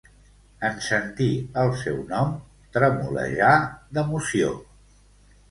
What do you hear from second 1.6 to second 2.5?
el seu nom